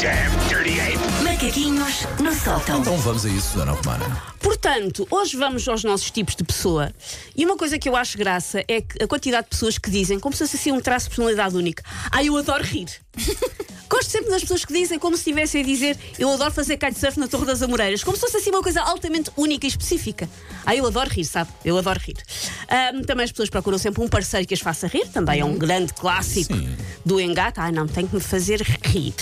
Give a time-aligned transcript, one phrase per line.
[0.00, 0.98] damn dirty ape!
[1.22, 2.80] Macaquinhos no sótão.
[2.80, 4.22] Então vamos a isso, Dona Romana.
[4.40, 6.90] Portanto, hoje vamos aos nossos tipos de pessoa.
[7.36, 10.18] E uma coisa que eu acho graça é que a quantidade de pessoas que dizem,
[10.18, 11.82] como se fosse assim um traço de personalidade única.
[12.10, 12.88] Ah, eu adoro rir.
[13.90, 17.18] Gosto sempre das pessoas que dizem como se estivessem a dizer eu adoro fazer kitesurf
[17.18, 20.30] na Torre das Amoreiras, como se fosse assim uma coisa altamente única e específica.
[20.64, 21.50] Ah, eu adoro rir, sabe?
[21.64, 22.16] Eu adoro rir.
[22.68, 25.58] Ahm, também as pessoas procuram sempre um parceiro que as faça rir, também é um
[25.58, 26.76] grande clássico Sim.
[27.04, 27.58] do engate.
[27.58, 29.14] Ah, não, tem que me fazer rir.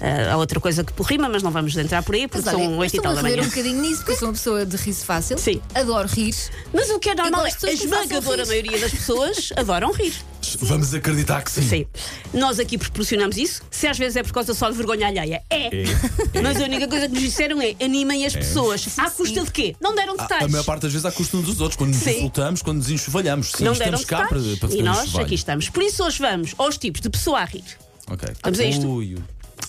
[0.00, 2.64] Ah, há outra coisa que rima, mas não vamos entrar por aí, porque olha, são
[2.72, 3.42] eu oito e estou tal a da manhã.
[3.42, 5.38] um bocadinho nisso, porque eu sou uma pessoa de riso fácil.
[5.38, 5.60] Sim.
[5.74, 6.34] Adoro rir.
[6.72, 10.14] Mas o que é normal é a esmagadora maioria das pessoas adoram rir.
[10.60, 11.62] Vamos acreditar que sim.
[11.68, 11.86] Sim.
[12.32, 13.60] Nós aqui proporcionamos isso.
[13.70, 15.68] Se às vezes é por causa só de vergonha alheia, é.
[16.42, 18.86] Mas a única coisa que nos disseram é animem as pessoas.
[18.98, 19.76] À custa de quê?
[19.80, 20.44] Não deram A, detalhes.
[20.46, 22.18] a maior parte das vezes à custa uns dos outros, quando nos Sim.
[22.18, 23.52] insultamos, quando nos enxovalhamos.
[23.52, 25.26] Sim, não deram estamos cá para, para e nós enxovalho.
[25.26, 25.68] aqui estamos.
[25.68, 27.64] Por isso hoje vamos aos tipos de pessoa a rir.
[28.10, 28.28] Ok.
[28.42, 28.86] Vamos a isto?
[28.86, 29.16] Ui,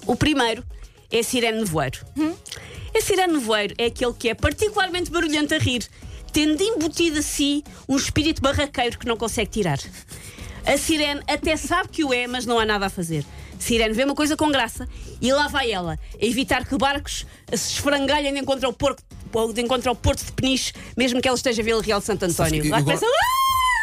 [0.06, 0.64] O primeiro
[1.12, 2.00] é a sirene nevoeiro.
[2.96, 5.88] A sirene nevoeiro é aquele que é particularmente barulhento a rir,
[6.32, 9.80] tendo embutido a si um espírito barraqueiro que não consegue tirar.
[10.66, 13.26] A sirene até sabe que o é, mas não há nada a fazer.
[13.58, 14.88] Sirene vê uma coisa com graça
[15.22, 19.04] e lá vai ela, a evitar que barcos se esfrangalhem de encontro ao, porto,
[19.54, 22.24] de encontro ao Porto de Peniche, mesmo que ela esteja a Vila Real de Santo
[22.24, 22.70] António.
[22.70, 23.06] Lá começa!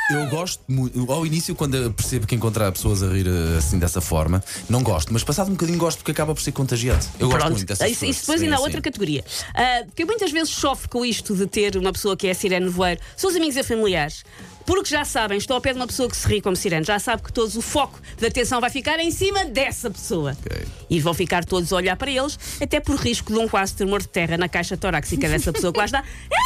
[0.08, 4.00] Eu gosto muito, ao início, quando percebo que encontrar pessoas a rir eh, assim dessa
[4.00, 7.08] forma, não gosto, mas passado um bocadinho gosto porque acaba por ser contagiante.
[7.18, 8.16] Eu gosto Pronto, muito dessas isso, pessoas.
[8.16, 9.24] isso depois ainda há outra categoria.
[9.52, 12.68] Ah, que eu muitas vezes sofro com isto de ter uma pessoa que é sirene
[12.68, 14.24] voeiro, são os amigos e familiares.
[14.64, 16.98] Porque já sabem, estou ao pé de uma pessoa que se ri como sirene, já
[16.98, 20.36] sabe que todos o foco da atenção vai ficar em cima dessa pessoa.
[20.44, 20.66] Ok.
[20.90, 24.00] E vão ficar todos a olhar para eles, até por risco de um quase tremor
[24.00, 26.04] de terra na caixa torácica dessa pessoa que lá está.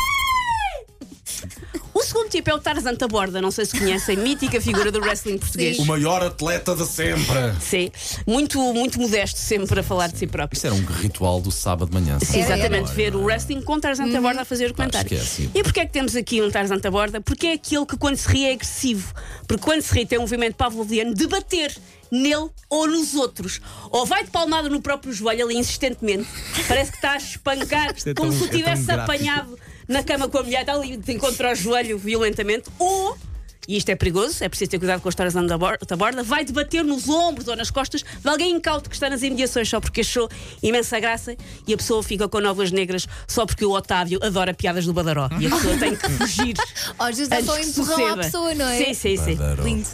[2.30, 5.78] Tipo é o Tarzan da Borda, não sei se conhecem, mítica figura do wrestling português.
[5.78, 7.52] O maior atleta de sempre.
[7.60, 7.90] Sim,
[8.26, 10.56] muito, muito modesto sempre a falar de si próprio.
[10.56, 12.18] Isto era um ritual do sábado de manhã.
[12.20, 15.12] Sim, exatamente, ver o wrestling com Tarzan da Borda a fazer o comentário.
[15.12, 15.50] esquece.
[15.54, 17.20] E porquê é que temos aqui um Tarzan da Borda?
[17.20, 19.12] Porque é aquele que quando se ri é agressivo.
[19.48, 21.76] Porque quando se ri tem um movimento pavloviano de bater
[22.10, 23.60] nele ou nos outros.
[23.90, 26.28] Ou vai de palmada no próprio joelho ali insistentemente.
[26.68, 29.02] Parece que está a espancar é como tão- se o é tivesse gráfico.
[29.12, 29.58] apanhado
[29.90, 32.70] na cama com a mulher, está ali de encontro ao joelho violentamente.
[32.78, 33.16] Ou
[33.68, 36.22] e isto é perigoso, é preciso ter cuidado com as histórias da bor- da borda,
[36.24, 39.78] vai debater nos ombros ou nas costas de alguém incauto que está nas imediações só
[39.78, 40.28] porque achou
[40.62, 41.36] imensa graça
[41.68, 45.28] e a pessoa fica com novas negras só porque o Otávio adora piadas do Badaró
[45.38, 46.56] e a pessoa tem que fugir.
[46.98, 48.78] Às vezes dá antes só um que empurrão à pessoa, não é?
[48.78, 49.34] Sim, sim, sim.
[49.36, 49.62] Badaro.
[49.62, 49.88] Lindo.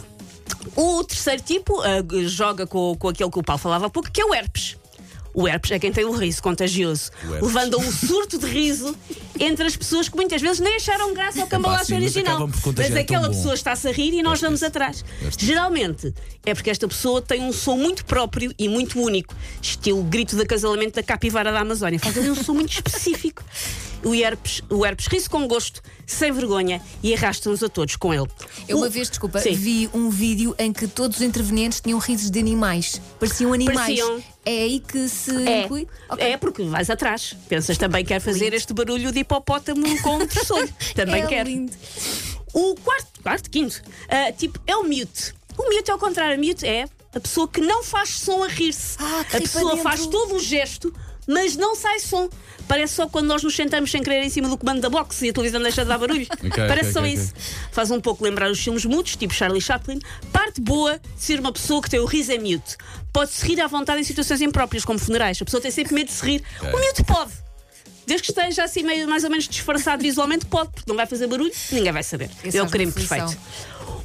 [0.75, 4.21] O terceiro tipo ah, joga com, com aquele que o Paulo falava há pouco, que
[4.21, 4.75] é o herpes.
[5.37, 8.97] O herpes é quem tem o riso contagioso, O levando a um surto de riso
[9.39, 12.49] entre as pessoas que muitas vezes nem acharam graça ao cambalacho original.
[12.75, 15.05] Mas aquela pessoa está-se a rir e nós vamos atrás.
[15.37, 16.11] Geralmente
[16.43, 20.41] é porque esta pessoa tem um som muito próprio e muito único, estilo grito de
[20.41, 21.99] acasalamento da capivara da Amazónia.
[21.99, 23.43] Faz ali um som muito específico.
[24.03, 28.27] O herpes, o herpes ri-se com gosto, sem vergonha e arrasta-nos a todos com ele.
[28.67, 29.53] Eu uma O- vez, desculpa, Sim.
[29.53, 33.01] vi um vídeo em que todos os intervenientes tinham risos de animais.
[33.19, 33.77] Pareciam animais.
[33.99, 34.23] Pareciam.
[34.45, 35.87] É aí que se É, inclui?
[36.09, 36.25] Ok.
[36.25, 37.35] é porque vais atrás.
[37.49, 40.73] Pensas também quer fazer este barulho de hipopótamo com um tressolho.
[40.95, 41.45] Também É quer.
[41.45, 41.73] lindo.
[42.53, 45.33] O quarto, quarto, quinto, ah, tipo, é o mute.
[45.57, 46.41] O mute é ao contrário.
[46.41, 48.95] O mute é a pessoa que não faz som a rir-se.
[48.99, 50.93] Ah, a ri pessoa faz todo o gesto,
[51.27, 52.29] mas não sai som.
[52.67, 55.29] Parece só quando nós nos sentamos sem querer em cima do comando da box e
[55.29, 56.27] a televisão deixa de dar barulho.
[56.55, 57.33] Parece ok, só ok, isso.
[57.71, 59.99] Faz um pouco lembrar os filmes mudos, tipo Charlie Chaplin.
[60.31, 62.75] Parte boa de ser uma pessoa que tem o riso em mute.
[63.13, 65.41] Pode-se rir à vontade em situações impróprias, como funerais.
[65.41, 66.43] A pessoa tem sempre medo de se rir.
[66.61, 67.31] O mute pode.
[68.05, 71.27] Desde que esteja assim meio, mais ou menos disfarçado visualmente, pode, porque não vai fazer
[71.27, 72.29] barulho, ninguém vai saber.
[72.41, 73.37] Esse é o faz crime perfeito.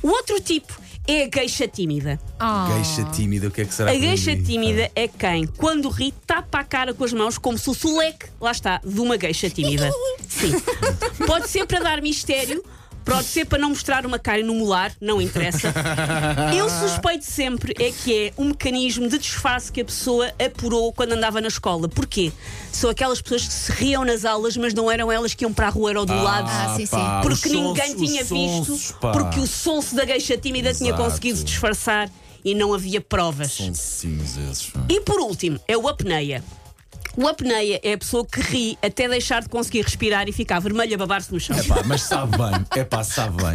[0.02, 2.20] O outro tipo é a queixa tímida.
[2.38, 2.70] Ah.
[2.74, 4.46] Queixa tímida, o que é que será A que gueixa diz?
[4.46, 8.26] tímida é quem, quando ri, tapa a cara com as mãos como se o leque,
[8.40, 9.90] lá está, de uma gueixa tímida.
[10.28, 10.52] Sim.
[11.26, 12.64] Pode ser para dar mistério,
[13.04, 15.72] pode ser para não mostrar uma cara no molar, não interessa.
[16.56, 21.12] Eu suspeito sempre é que é um mecanismo de disfarce que a pessoa apurou quando
[21.12, 21.88] andava na escola.
[21.88, 22.32] Porquê?
[22.70, 25.66] São aquelas pessoas que se riam nas aulas, mas não eram elas que iam para
[25.66, 26.48] a rua, era ao do lado.
[26.50, 26.96] Ah, sim, sim.
[27.22, 31.04] Porque os ninguém sonsos, tinha sonsos, visto, porque o sonso da gueixa tímida tinha Exato.
[31.04, 32.10] conseguido disfarçar
[32.44, 33.58] e não havia provas.
[33.60, 34.70] Esses.
[34.70, 34.84] pá.
[34.88, 36.42] E por último, é o apneia.
[37.14, 40.94] O apneia é a pessoa que ri até deixar de conseguir respirar e ficar vermelha
[40.94, 41.56] a babar-se no chão.
[41.68, 43.54] Pá, mas sabe bem, é pá, sabe bem.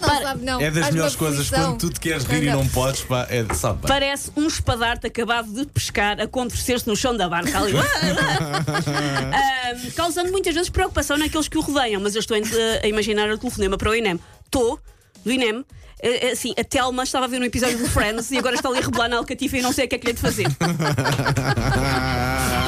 [0.00, 0.60] Não Para- sabe, não.
[0.60, 3.44] É das Faz melhores coisas quando tu te queres rir e não podes, pá, é,
[3.54, 3.88] sabe bem.
[3.88, 7.72] Parece um espadarte acabado de pescar a contorcer-se no chão da barca ali.
[7.78, 12.00] Ahm, causando muitas vezes preocupação naqueles que o rodeiam.
[12.00, 14.18] Mas eu estou a, imaginar o telefonema para o INEM.
[14.44, 14.80] Estou,
[15.24, 15.64] do INEM,
[16.00, 18.78] eh, assim, a Telma estava a ver um episódio do Friends e agora está ali
[18.78, 20.46] a rebolar na Alcatifa e não sei o que é que lhe é de fazer.